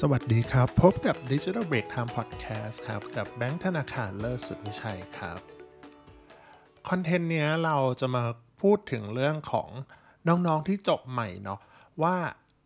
[0.00, 5.38] สวัสดีครับ พบกับ Digital Break Time Podcast ครับ กับแบงค์ธนาคารเลิศสุดวิชัยครับ
[6.88, 8.24] content เนี้ยเราจะมา
[8.62, 9.68] พูดถึงเรื่องของ
[10.28, 11.60] น้องๆที่จบใหม่เนาะ
[12.02, 12.16] ว่า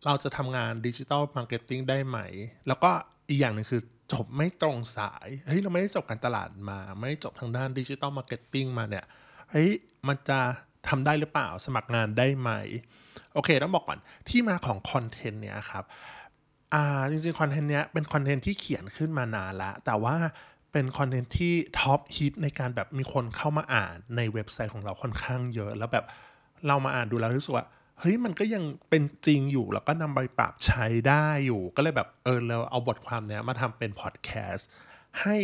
[0.05, 2.19] เราจะทำงานดิจิ t a ลมาร์เก็ตติ้งได้ไหม
[2.67, 2.91] แล้วก็
[3.29, 3.81] อีกอย่างหนึ่งคือ
[4.13, 9.05] จบไม่ตรงสาย เฮ้ย เราไม่ได้จบการตลาดมา ไม่ได้จบทางด้านดิจิ t a ลมาร์เก็ตติ้งมาเนี่ย
[9.51, 9.69] เฮ้ย
[10.07, 10.39] มันจะ
[10.89, 12.51] ทำได้หรือเปล่า สมัครงานได้ไหม
[13.33, 13.99] โอเค ต้องบอกก่อน
[14.29, 15.85] ที่มาของ content เนี้ยครับ
[16.73, 20.15] อ่าจริงๆ content เนี้ยเป็น content ที่เขียนขึ้นมานานละ แต่ว่า
[20.71, 26.05] เป็น content ที่ top hit ในการแบบมีคนเข้ามาอ่านในเว็บไซต์ของเราค่อนข้างเยอะ แล้วแบบ
[26.67, 27.65] เรามาอ่านดูแล้วรู้สึกว่า
[27.99, 34.67] เฮ้ยมันก็ยังเป็นจริงอยู่ แล้วก็นำไปปรับใช้ได้อยู่ ก็เลยแบบเออเราเอาบทความเนี้ยมาทำเป็นพอดแคสต์
[35.21, 35.35] ให้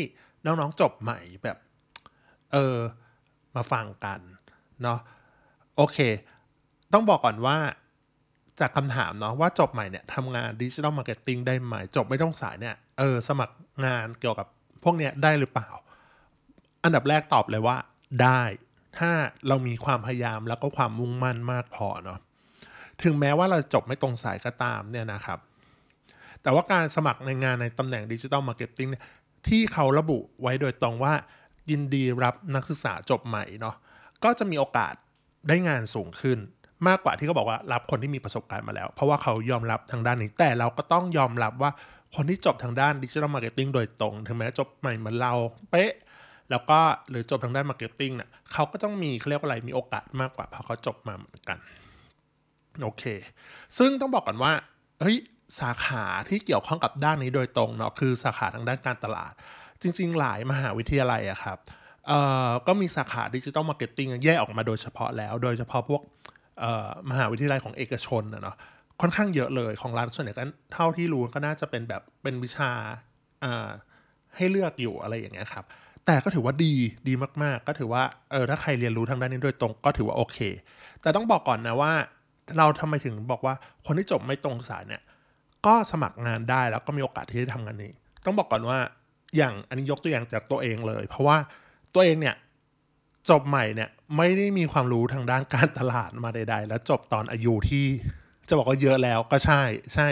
[0.46, 1.58] น้องๆจบใหม่แบบ
[2.54, 2.78] เออ
[3.56, 4.20] มาฟังกัน
[4.82, 5.00] เนาะ
[5.76, 5.98] โอเค
[6.94, 7.58] ต้องบอกก่อนว่า
[8.60, 14.48] จากคำถามเนาะว่าจบใหม่เนี่ยทำงาน digital marketing ได้ไหม จบไม่ตรงสายเนี่ยเออสมัครงานเกี่ยวกับ
[14.84, 15.70] พวกเนี้ยได้หรือเปล่า
[16.84, 17.78] อันดับแรกตอบเลยว่า
[18.22, 18.42] ได้
[19.00, 19.12] ถ้า
[19.48, 22.20] เรามีความพยายามแล้วก็ความมุ่งมั่นมากพอเนาะ
[23.04, 25.40] ถึงแม้ว่าเราจบไม่ตรงสายก็ตามเนี่ยนะครับ
[26.42, 28.90] แต่ว่าการสมัครในงานในตำแหน่ง digital marketing
[29.48, 31.14] ที่เขาระบุไว้โดยตรงว่า
[31.70, 33.76] ยินดีรับนักศึกษาจบใหม่เนาะ
[34.24, 34.94] ก็จะมีโอกาส
[35.48, 36.40] ได้งานสูงขึ้น
[36.88, 41.72] มากกว่าที่เขาบอกว่ารับคนที่มีประสบการณ์มาแล้ว เพราะว่าเขายอมรับทางด้านนี้ แต่เราก็ต้องยอมรับว่า
[42.16, 45.34] คนที่จบทางด้าน digital marketing โดยตรง ถึงแม้จบใหม่เหมือนเรา
[45.72, 45.92] เป๊ะ
[46.52, 51.58] แล้วก็หรือจบทางด้าน marketing เนี่ยเขาก็ต้องมีเขาเรียกว่าอะไรมีโอกาสมากกว่าเพราะเขาจบมาเหมือนกัน
[52.84, 53.04] โอเค
[53.78, 54.52] ซึ่งต้องบอกก่อนว่า
[55.02, 55.18] เฮ้ย
[55.60, 59.34] สาขาที่เกี่ยวข้องกับด้านนี้โดยตรงเนาะคือสาขาทางด้านการตลาด
[59.82, 61.58] จริง ๆ หลายมหาวิทยาลัยอะครับ
[62.08, 66.02] เอ่อก็มีสาขาดิจิ t a ลมาร์เก็ตติ้งแยกออกมาโดยเฉพาะแล้ว โดยเฉพาะพวก
[67.10, 68.56] มหาวิทยาลัยของเอกชนนะเนาะ
[69.02, 72.72] ค่อนข้างเยอะเลยของรัฐส่วนใหญ่ก็เท่าที่รู้ก็น่าจะเป็นแบบเป็นวิชา
[74.36, 75.66] ให้เลือกอยู่อะไรอย่างเงี้ยครับ
[76.06, 76.74] แต่ก็ถือว่าดี
[77.08, 80.38] ดีมากๆ ก็ถือว่าเออถ้าใครเรียนรู้ทางด้านนี้โดยตรงก็ถือว่าโอเค
[81.02, 81.94] แต่ต้องบอกก่อนนะว่า
[82.58, 83.54] เราทำไมถึงบอกว่า
[83.86, 85.02] คนที่จบไม่ตรงสายเนี่ย
[85.66, 87.92] ก็สมัครงานได้แล้วก็มีโอกาสที่จะทำงานนี้
[88.26, 88.80] ต้องบอกก่อนว่า
[89.38, 91.38] อย่างอันนี้ยกตัวอย่างจากตัวเองเลย เพราะว่า
[91.94, 92.36] ตัวเองเนี่ย
[93.30, 97.86] จบใหม่เนี่ย ไม่ได้มีความรู้ทางด้านการตลาดมาใด ๆ แล้วจบตอนอายุที่
[98.48, 99.62] จะบอกว่าเยอะแล้วก็ใช่
[99.94, 100.08] ใช่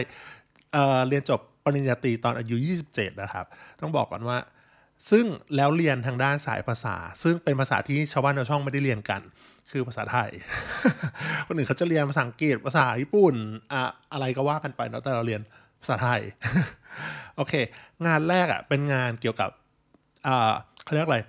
[0.72, 2.56] เเรียนจบปริญญาตรีตอนอายุ
[2.90, 3.46] 27 นะครับ
[3.82, 4.38] ต้องบอกก่อนว่า
[5.12, 9.22] ซึ่งแล้วเรียนทางด้านสายภาษา ซึ่งเป็นภาษาที่ชาวบ้านชาวช่องไม่ได้เรียนกัน
[9.72, 10.30] คือภาษาไทย
[11.48, 13.36] คนอื่นเขาจะเรียนภาษาอังกฤษภาษาญี่ปุ่น
[13.74, 13.84] อะ
[14.14, 15.42] อะไรก็ว่ากันไปเนาะแต่เราเรียน
[15.82, 16.22] ภาษาไทย
[17.38, 17.54] โอเค
[18.08, 19.50] งานแรกอะ่ะเป็นงานเกี่ยวกับ
[20.84, 21.20] เขาเรียกอะไร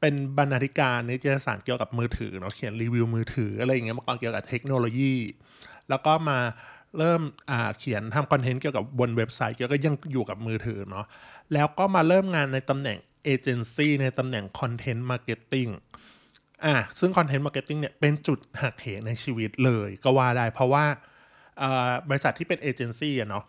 [0.00, 5.14] เป็นบรรณาธิการนิตยสารเกี่ยวกับมือถือเนาะเขียนรีวิวมือถืออะไรอย่างเงี้ยมาก่อนเกี่ยวกับเทคโนโลยี
[5.88, 6.38] แล้วก็มา
[6.98, 11.06] เริ่มอ่าเขียนทำคอนเทนต์เกี่ยวกับบนเว็บไซต์เกี่ยวกับยังอยู่กับมือถือเนาะ
[11.54, 15.68] แล้วก็มาเริ่มงานในตำแหน่งเอเจนซี่ในตำแหน่ง content marketing
[16.64, 20.84] อ่าซึ่ง content marketing เนี่ยเป็นจุดหักเหในชีวิตเลยก็ว่าได้ เพราะว่า
[21.62, 23.44] อ่าบริษัทที่เป็นเอเจนซี่อะเนาะ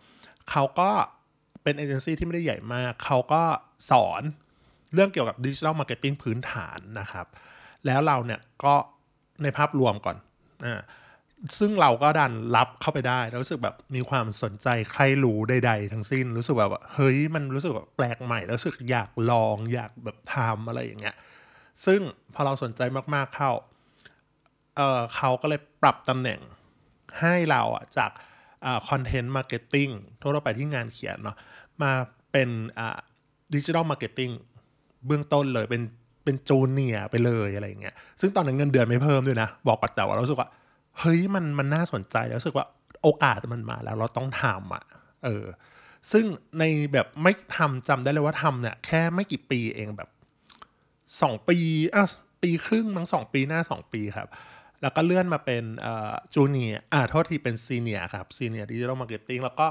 [0.50, 0.90] เขาก็
[1.62, 3.42] เป็นเอเจนซี่ที่ไม่ได้ใหญ่มาก เขาก็
[3.90, 4.22] สอน
[4.94, 7.26] เรื่องเกี่ยวกับ digital marketing พื้นฐานนะครับ
[7.86, 8.74] แล้วเราเนี่ยก็
[9.42, 10.16] ในภาพรวมก่อน
[10.66, 10.82] อ่า
[11.58, 21.16] ซึ่งเราก็ดันรับเข้าไปได้แล้วรู้สึกแบบมีความสนใจใคร่รู้ใด ๆ ทั้งสิ้นรู้สึกแบบว่าเฮ้ยมันรู้สึกแบบแปลกใหม่แล้วรู้สึกอยากลองอยากแบบทำอะไรอย่างเงี้ย
[21.86, 22.00] ซึ่ง
[22.34, 22.80] พอเราสนใจ
[23.14, 23.50] มากๆเข้า
[24.76, 26.40] เออเขาก็เลยปรับตำแหน่ง
[27.20, 28.10] ให้เราอะจาก
[28.88, 29.88] content marketing
[30.20, 31.36] ทั่วไปที่งานเขียนเนาะ
[31.82, 31.92] มา
[32.32, 32.48] เป็น
[33.54, 34.30] digital marketing
[35.06, 35.82] เบื้องต้นเลยเป็น
[36.24, 40.48] เป็น junior ไปเลยอะไรเงี้ย ซึ่งตอนนั้นเงินเดือนไม่เพิ่มด้วยนะ บอกปัดแต่ว่าเรารู้สึกว่า
[40.98, 42.66] เฮ้ยมันมันน่าสนใจแล้วรู้สึกว่า
[43.02, 44.84] โอกาสมันมาแล้วเราต้องทำอะ
[45.24, 45.44] เออ
[46.12, 46.24] ซึ่ง
[46.58, 50.10] ในแบบไม่ทำจำได้เลยว่าทำเนี่ยแค่ไม่กี่ปีเองแบบ
[51.22, 51.58] สองปี
[51.94, 52.08] อ้าว
[52.42, 54.28] ปีครึ่งมั้งสองปีหน้าสองปีครับ
[54.82, 55.64] แล้วก็เลื่อนมาเป็น
[56.34, 59.66] จูเนียอ่าโทษทีเป็น senior ครับ senior digital marketing แล้วก็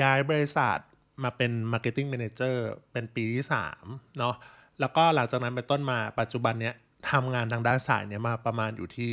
[0.00, 0.78] ย้ายบริษัท
[1.24, 3.84] มาเป็น marketing manager เป็นปีที่สาม
[4.18, 4.34] เนาะ
[4.82, 6.74] แล้วก็หลังจากนั้นเป็นต้นมาปัจจุบันเนี้ย
[7.10, 9.12] ทำงานทางด้านสายเนี้ยมาประมาณอยู่ที่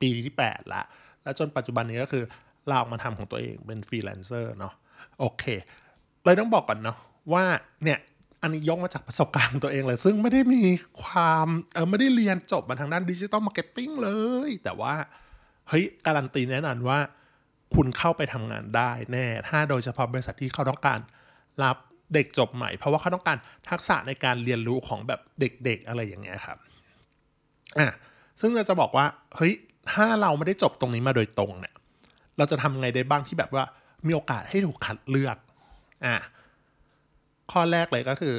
[0.00, 0.82] ปีที่ 8 ละ
[1.22, 2.24] แล้วจนปัจจุบันนี้ก็คือ
[2.66, 4.74] เราออกมาทำของตัวเองเป็นฟรีแลนเซอร์เนาะ
[5.20, 5.44] โอเค
[6.24, 6.96] เลยต้องบอกก่อนเนาะ
[7.32, 7.44] ว่า
[7.84, 7.98] เนี่ย
[8.42, 10.62] อันนี้ยกมาจากประสบการณ์ตัวเองเลย ซึ่งไม่ได้มี
[11.02, 14.10] ความเออไม่ได้เรียนจบมาทางด้านดิจิ t a ลมาร์เก็ตติ้งเล
[14.48, 14.94] ย แต่ว่า
[15.68, 16.98] เฮ้ย การันตีแน่นอนว่า
[17.74, 21.00] คุณเข้าไปทำงานได้แน่ ถ้าโดยเฉพาะบริษัทที่เขาต้องการ
[21.64, 21.76] รับ
[22.14, 23.38] เด็กจบใหม่ เพราะว่าเขาต้องการ
[23.70, 26.58] ทักษะในการเรียนรู้ของแบบเด็กๆอะไรอย่างเงี้ยครับ
[27.78, 27.88] อะ
[28.40, 29.06] ซึ่งเราจะบอกว่า
[29.36, 29.52] เฮ้ย
[29.92, 31.74] ถ้าเราไม่ได้จบตรงนี้มาโดยตรงเนี่ย
[32.36, 33.64] เราจะทำไงได้บ้างที่แบบว่า
[34.06, 35.36] มีโอกาสให้ถูกคัดเลือก
[36.06, 36.16] อะ
[37.52, 38.36] ข้อแรกเลยก็คือ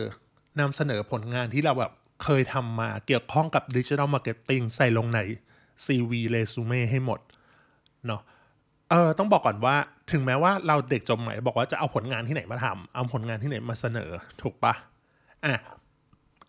[0.59, 1.93] นำเสนอผลงานที่เราแบบ
[2.23, 5.19] เคยทำมาเกี่ยวข้องกับดิจิทัลมาร์เก็ตติ้งใส่ลงใน
[5.85, 7.19] CV เรซูเม่ให้หมด
[8.07, 8.21] เนาะ
[8.89, 9.75] เออต้องบอกก่อนว่า
[10.11, 14.73] ถึงแม้ว่าเราเด็กจบใหม่บอกว่าจะเอาผลงานที่ไหนมาทำเอาผลงานที่ไหนมาเสนอถูกปะ
[15.45, 15.55] อะ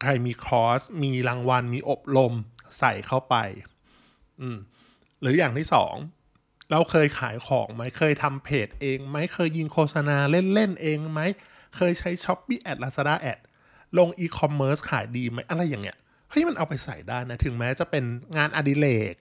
[0.02, 2.32] ใครมีคอร์ส มีรางวัล มีอบรม
[2.78, 3.36] ใส่เข้าไป
[4.40, 4.58] อืม
[5.20, 5.94] หรืออย่างที่สอง
[6.70, 11.20] เราเคยขายของไหมเคยทำเพจเองไหมเคยยิงโฆษณาเล่นๆเองไหม
[11.76, 13.38] เคยใช้ s h อ p e e แอด Lazada แอด
[13.98, 15.96] ลงอีคอมเมิร์ซขายดีไหมอะไรอย่างเงี้ย
[16.30, 18.04] เฮ้ยมันเอาไปใส่ได้นะ ถึงแม้จะเป็น
[18.36, 19.14] งานอดิเรก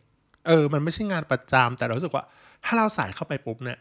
[0.47, 2.25] เออ มันไม่ใช่งานประจำแต่เรารู้สึกว่า
[2.65, 3.79] ถ้าเราใส่เข้าไปปุ๊บเนี่ย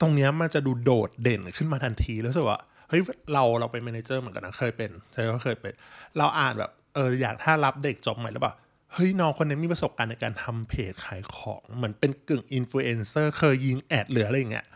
[0.00, 3.00] ตรงเนี้ยมันจะดูโดดเด่นขึ้นมาทันทีแล้วรู้สึกว่าเฮ้ย
[3.32, 5.72] เราเราเป็น manager เหมือนกันนะเคยเป็นใช่ก็เคยเป็น
[6.18, 8.54] เราอ่านแบบเอออยากถ้ารับเด็กจบใหม่แล้วแบบ
[8.94, 14.66] เฮ้ยน้องคนนี้มีประสบการณ์ในการทำเพจขายของเหมือนเป็นกึ่งอินฟลูเอนเซอร์เคยยิง ad หรืออะไรอย่างเงี้ย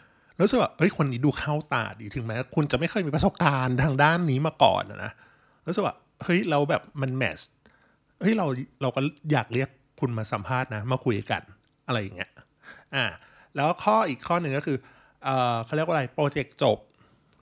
[0.42, 5.12] รู้สึกว่าเฮ้ยคนนี้ดูเข้าตาดีถึงแม้คุณจะไม่เคยมีประสบการณ์ทางด้านนี้มาก่อนนะ
[5.66, 5.94] รู้สึกว่า
[6.24, 7.38] เฮ้ยเราแบบมัน match
[8.20, 8.46] เฮ้ยเรา
[8.82, 9.00] เราก็
[9.32, 9.68] อยากเรียก
[10.00, 11.42] คุณมาสัมภาษณ์นะ มาคุยกัน
[11.86, 12.30] อะไรอย่างเงี้ย
[12.94, 13.04] อ่า
[13.56, 14.78] แล้วข้ออีกข้อหนึ่งก็คือ
[15.24, 16.78] เออเขาเรียกว่าอะไร project จบ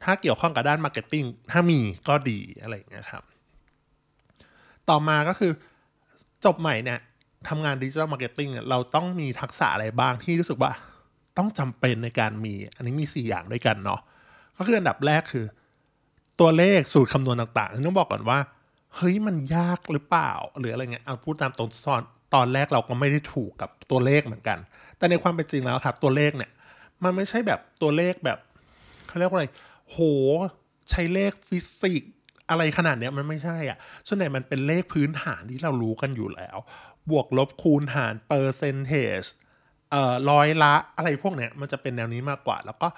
[0.05, 3.23] ถ้าเกี่ยวข้องกับด้าน marketing ถ้ามีก็ดีอะไรอย่างเงี้ยครับ
[4.89, 5.53] ต่อมาก็คือ
[6.45, 6.99] จบใหม่เนี่ย
[7.49, 10.73] ทำงาน digital marketing เราต้องมีทักษะอะไรบ้างที่รู้สึกว่า
[11.39, 14.01] ต้องจำเป็นในการมี อันนี้มี 4 อย่างด้วยกันเนาะ
[14.57, 15.45] ก็คืออันดับแรกคือ
[16.41, 18.39] ตัวเลขสูตรคำนวณต่างๆ ต้องบอกก่อนว่า
[18.97, 22.03] เฮ้ยมันยากหรือเปล่า หรืออะไรเงี้ยเอาพูดตามตรงตอน
[22.35, 24.59] ตอนแรกเราก็ไม่ได้ถูกกับตัวเลขเหมือนกัน
[24.99, 26.51] แต่ในความเป็นจริงแล้วครับตัวเลขเนี่ย
[27.05, 28.39] มันไม่ใช่แบบตัวเลขแบบ
[29.07, 29.47] เขาเรียกว่าอะไร
[29.87, 29.99] โห
[30.91, 32.13] ใช้เลขฟิสิกส์
[32.51, 36.57] อะไรขนาดเนี้ยมันไม่ใช่อะ ส่วนใหญ่มันเป็นเลขพื้นฐานที่เรารู้กันอยู่แล้ว
[37.11, 39.21] บวกลบคูณหารเปอร์เซนเทจ
[39.91, 42.89] เอ่อร้อยละอะไรพวกเนี้ยมันจะเป็นแนวนี้มากกว่า แล้วก็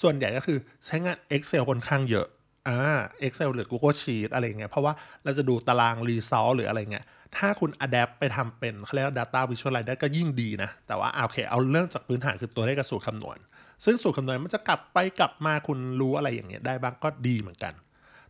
[0.00, 2.26] ส่วนใหญ่ก็คือใช้งาน Excel ค่อนข้างเยอะ
[2.66, 2.78] อ่า
[3.26, 4.92] Excel หรือ Google Sheet อะไรเงี้ยเพราะว่า
[5.24, 7.04] เราจะดูตาราง Result หรืออะไรเงี้ย
[7.36, 13.38] ถ้าคุณ adapt ไปทำเป็นเขาเรียกว่า data visualize ได้ก็ยิ่งดีนะ แต่ว่าโอเค เอาเรื่องจากพื้นฐานคือตัวเลขกับสูตรคำนวณ
[13.84, 17.74] ซึ่งสูตรคำนวณมันจะกลับไปกลับมาคุณรู้อะไรอย่างเงี้ยได้บ้างก็ดีเหมือนกัน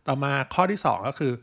[0.07, 1.33] ต่อมาข้อที่ 2 ก็คือ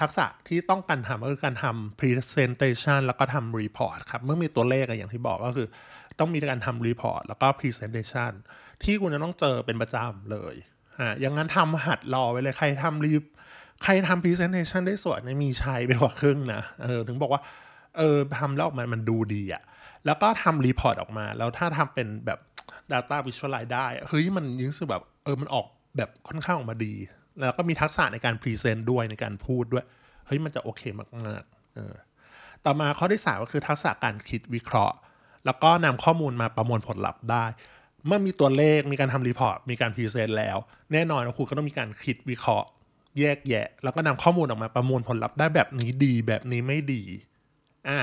[0.00, 5.66] ทักษะที่ต้องการทำก็คือการทำ presentation แล้วก็ทำ report ครับ เมื่อมีตัวเลขอย่างที่บอกก็คือ
[6.18, 8.32] ต้องมีการทำ report แล้วก็ presentation
[8.84, 10.54] ที่คุณจะต้องเจอเป็นประจำเลย
[10.98, 13.12] อ่าอย่างนั้นทำหัดรอไว้เลยใครทำรี
[13.84, 17.42] ใครทำ presentation ได้สวยเนี่ยมีชัยไปกว่าครึ่งนะเออถึงบอกว่า
[17.98, 19.62] เออทำแล้วออกมามันดูดีอะ
[20.06, 22.38] แล้วก็ทำ report ออกมา แล้วถ้าทำเป็นแบบ
[22.92, 25.66] Data Visualize ได้เฮ้ยมันยิ่งรู้สึกแบบเออมันออก
[25.96, 26.94] แบบค่อนข้างออกมาดี
[27.40, 29.84] แล้วก็มีทักษะในการ present ด้วยในการพูดด้วย
[30.26, 30.82] เฮ้ยมันจะโอเค
[31.26, 31.94] มากๆเออ
[32.64, 34.96] ต่อมาข้อที่สามก็คือทักษะการคิดวิเคราะห์
[35.46, 37.44] แล้วก็นำข้อมูลมาประมวลผลลัพธ์ได้
[38.06, 40.56] เมื่อมีตัวเลขมีการทำ report มีการ present แล้ว
[40.92, 42.68] แน่นอนคุณก็ต้องมีการคิดวิเคราะห์
[43.18, 47.02] แยกแยะ แล้วก็นำข้อมูลออกมาประมวลผลลัพธ์ได้แบบนี้ดีแบบนี้ไม่ดี
[47.88, 47.98] อะ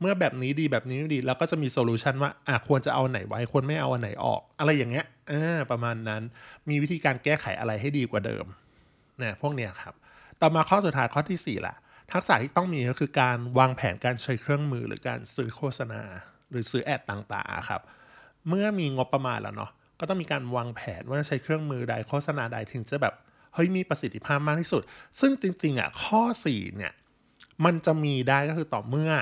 [0.00, 6.22] เมื่อแบบนี้ดีแบบนี้ไม่ดีเราก็จะมี solution ว่าอะควรจะเอาไหนไว้ควรไม่เอาอันไหนออก อะไรอย่างเงี้ยอ่าประมาณนั้น
[6.68, 8.44] มีวิธีการแก้ไขอะไรให้ดีกว่าเดิม
[9.22, 9.94] นะพวกเนี้ยครับ
[10.40, 11.74] ต่อมาข้อสุดท้ายข้อที่4ละ
[12.12, 16.02] ทักษะที่ต้องมีก็คือการวางแผนการใช้เครื่องมือหรือการซื้อโฆษณา
[16.50, 17.82] หรือซื้อแอดต่างๆครับ
[18.48, 19.70] เมื่อมีงบประมาณแล้วเนาะ
[20.00, 23.14] ก็ต้องมีการวางแผนว่าจะใช้เครื่องมือใดโฆษณาใดถึงจะแบบ
[23.54, 24.82] เฮ้ยมีประสิทธิภาพมากที่สุด
[25.20, 26.92] ซึ่งจริงๆอะข้อ 4 เนี่ย
[27.64, 29.12] มันจะมีได้ก็คือต่อเมื่อ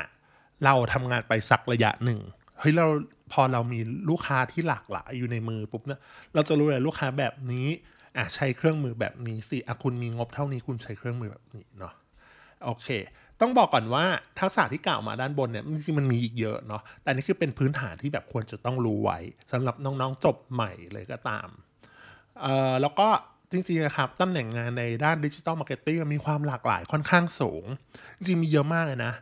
[0.64, 2.20] เราทำงานไปสักระยะหนึ่ง
[2.58, 2.86] เฮ้ยเรา
[3.32, 6.00] พอเรามีลูกค้าที่หลากหลายอยู่ในมือปุ๊บเนี่ย
[6.34, 7.66] เราจะรู้เลยลูกค้าแบบนี้
[8.16, 11.94] อะใช้เครื่องมือแบบนี้สิอะคุณมีงบเท่านี้คุณใช้เครื่องมือแบบนี้เนาะ
[12.64, 12.88] โอเค
[13.40, 14.04] ต้องบอกก่อนว่า
[14.40, 19.18] ทักษะที่กล่าวมาด้านบนเนี่ยจริงๆมันมีอีกเยอะเนาะแต่นี่คือเป็นพื้นฐานที่แบบควรจะต้องรู้ไว้
[19.52, 21.48] สำหรับน้องๆจบใหม่เลยก็ตาม
[22.40, 23.08] เอ่อแล้วก็
[23.52, 27.64] จริงๆนะครับตำแหน่งงานในด้าน digital marketing มีความหลากหลายค่อนข้างสูง
[28.16, 29.12] จริงมีเยอะมากเลยนะ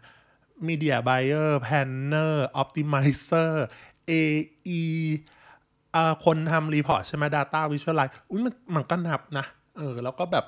[0.69, 3.53] Media Buyer Planner Optimizer
[4.11, 4.83] AE
[5.95, 9.47] อ่าคนทำ report ใช่ไหม Data Visualize อุ้ยมันมันก็นับนะ
[9.77, 10.47] เออ แล้วก็แบบ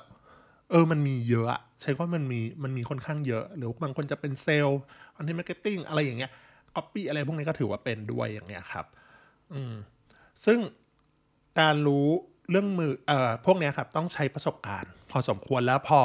[0.69, 1.47] เออ มันมีเยอะ
[1.81, 6.31] ใช้ว่ามันมีมันมีค่อนข้างเยอะ หรือบางคนจะเป็น sales content marketing อะไรอย่างเงี้ย
[6.75, 8.85] ก๊อปปี้อะไรพวกนี้ก็ถือว่าเป็นด้วยอย่างเงี้ยครับ
[9.53, 9.73] อืม
[10.45, 10.59] ซึ่ง
[11.59, 12.07] การรู้
[12.49, 15.99] เครื่องมือเอ่อพวกนี้ครับต้องใช้ประสบการณ์ พอสมควรแล้วพอ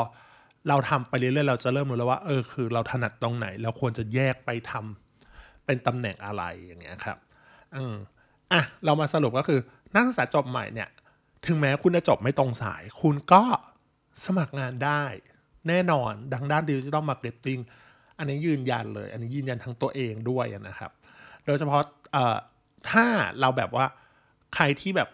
[0.69, 7.19] เราทำไปเรื่อยๆเราจะเริ่มรู้แล้วว่าเออคือเราถนัดตรงไหน เราควรจะแยกไปทำเป็นตำแหน่งอะไรอย่างเงี้ยครับ
[7.75, 7.95] อืม
[8.53, 9.61] อะเรามาสรุปก็คือ
[9.95, 10.89] นักศึกษาจบใหม่เนี่ย
[11.47, 13.43] ถึงแม้คุณจะจบไม่ตรงสาย คุณก็
[14.25, 15.05] สมัครงานได้
[15.69, 17.59] แน่นอนดังด้าน digital marketing
[18.19, 20.91] อันนี้ยืนยันเลย อันนี้ยืนยันทั้งตัวเองด้วยนะครับ
[21.47, 21.83] โดยเฉพาะ
[22.91, 23.07] ถ้า
[23.41, 23.87] เราแบบว่า
[24.55, 25.09] ใครที่แบบ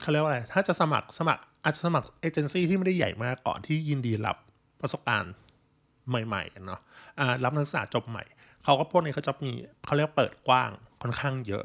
[0.00, 4.36] เขาเรียกว่าอะไร ถ้าจะสมัครสมัครอาจจะสมัครเอเจนซี่ที่ไม่ได้ใหญ่มากก่อนที่ยินดีรับ
[4.80, 5.34] ประสบการณ์
[6.08, 6.80] ใหม่ๆเนาะ
[7.20, 8.24] อ่ารับนักศึกษาจบใหม่
[8.64, 9.52] เขาก็พวกนี้เขาจะมี
[9.84, 10.70] เขาเรียกเปิดกว้าง
[11.02, 11.64] ค่อนข้างเยอะ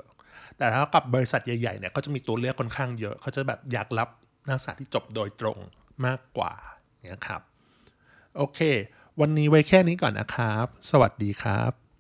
[0.58, 4.10] แต่ถ้ากับบริษัทใหญ่ๆเนี่ยก็จะมีตัวเลือกค่อนข้างเยอะ เขาจะแบบอยากรับ
[4.48, 5.58] นักศึกษาที่จบโดยตรง
[6.06, 6.54] มากกว่า
[7.08, 7.42] เนี่ยครับ
[8.38, 8.60] โอเค
[9.20, 11.91] วันนี้ไว้แค่นี้ก่อนนะครับ สวัสดีครับ